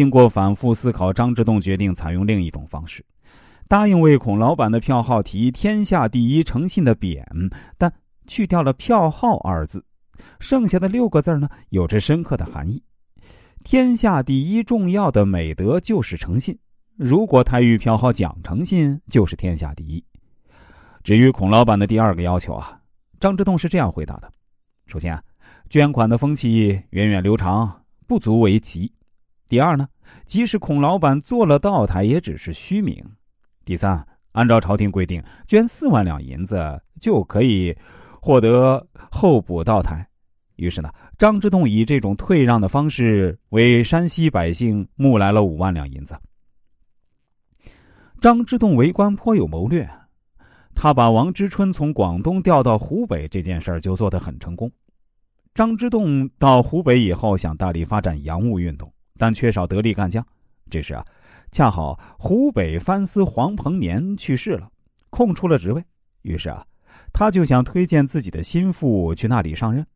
[0.00, 3.04] 经过反复思考，张之洞决定采用另一种方式，
[3.68, 7.22] 答应为孔老板的票号题“天下第一诚信”的匾，
[7.76, 7.92] 但
[8.26, 9.84] 去掉了“票号”二字，
[10.38, 12.82] 剩下的六个字呢，有着深刻的含义。
[13.62, 16.58] 天下第一重要的美德就是诚信。
[16.96, 20.02] 如果他与票号讲诚信，就是天下第一。
[21.02, 22.80] 至于孔老板的第二个要求啊，
[23.20, 24.32] 张之洞是这样回答的：
[24.86, 25.22] 首先啊，
[25.68, 28.90] 捐款的风气源远流长，不足为奇；
[29.50, 29.88] 第二呢，
[30.26, 33.04] 即使孔老板做了道台，也只是虚名；
[33.64, 37.76] 第三，按照朝廷规定，捐四万两银子就可以
[38.22, 40.08] 获得候补道台。
[40.54, 46.16] 于是呢，张之洞以这种退让的方式为山西百姓募来了五万两银子。
[48.20, 49.90] 张之洞为官颇有谋略，
[50.76, 54.70] 他把王之春从广东调到湖北这件事儿就做得很成功。
[55.54, 60.26] 张之洞到湖北以后，想大力发展洋务运动，但缺少得力干将。
[60.70, 61.04] 这时啊，
[61.52, 64.66] 恰好湖北藩司黄鹏年去世了，
[65.10, 65.84] 空出了职位，
[66.22, 66.64] 于是啊，
[67.12, 69.86] 他就想推荐自己的心腹去那里上任。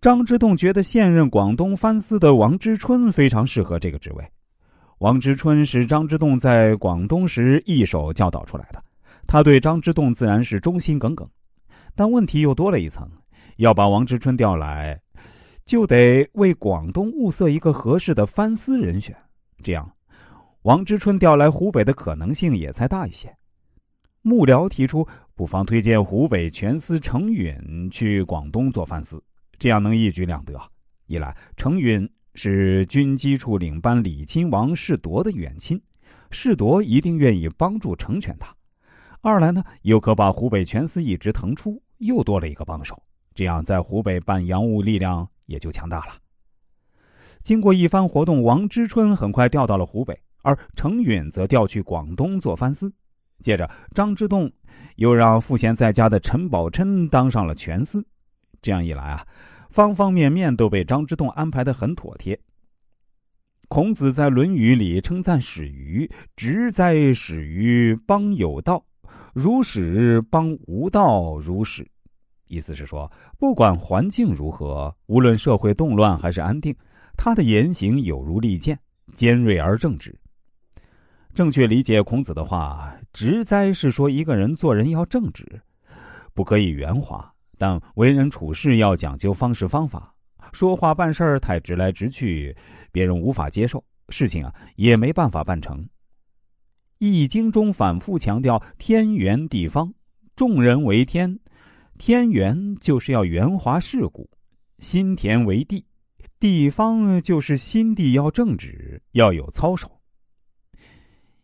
[0.00, 4.24] 张之洞觉得现任广东藩司的王之春非常适合这个职位。
[4.98, 8.80] 王之春是张之洞在广东时一手教导出来的，
[9.26, 11.28] 他对张之洞自然是忠心耿耿。
[11.96, 13.10] 但问题又多了一层，
[13.56, 15.00] 要把王之春调来，
[15.64, 19.16] 就得为广东物色一个合适的藩司人选，
[19.62, 19.90] 这样，
[20.62, 23.34] 王之春调来湖北的可能性也才大一些。
[24.22, 29.22] 幕僚提出，不妨推荐湖北全司程允去广东做藩司。
[29.58, 30.60] 这样能一举两得：
[31.06, 35.80] 一来，程允是军机处领班李亲王世铎的远亲，
[36.30, 38.48] 世铎一定愿意帮助成全他；
[39.20, 43.00] 二来呢，又可把湖北全司一职腾出，又多了一个帮手。
[43.34, 46.16] 这样，在湖北办洋务力量也就强大了。
[47.42, 52.92] 经过一番活动，王之春很快调到了湖北，而程允则调去广东做藩司。
[53.40, 54.50] 接着，张之洞
[54.96, 58.04] 又让赋闲在家的陈宝琛当上了全司。
[58.62, 59.26] 这样一来啊。
[59.70, 62.38] 方方面面都被张之洞安排的很妥帖。
[63.68, 68.84] 孔子在《论语》里称赞史鱼：“直哉始于邦有道，
[69.32, 71.90] 如始邦无道如始。”
[72.52, 76.76] 意思是说，不管环境如何，无论社会动乱还是安定，
[77.16, 78.78] 他的言行有如利剑，
[79.14, 80.14] 尖锐而正直。
[81.32, 85.62] 正确理解孔子的话，“直哉”是说一个人做人要正直，
[86.34, 87.26] 不可以圆滑。
[87.56, 90.14] 但为人处事要讲究方式方法，
[90.52, 92.54] 说话办事儿太直来直去，
[92.90, 95.78] 别人无法接受，事情啊也没办法办成。
[96.98, 99.90] 《易经》中反复强调天圆地方，
[100.36, 101.38] 众人为天，
[101.98, 104.28] 天圆就是要圆滑世故，
[104.78, 105.84] 心田为地，
[106.40, 109.90] 地方就是心地要正直，要有操守。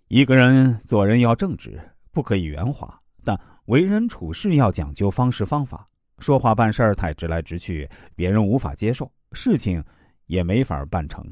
[0.09, 5.87] 一个人做人要正直，不可以圆滑，但为人处事要讲究方式方法。
[6.19, 9.85] 说话办事儿太直来直去，别人无法接受，事情
[10.27, 11.25] 也没法办成。